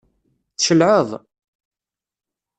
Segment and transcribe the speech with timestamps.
[0.57, 1.09] Tcelεeḍ?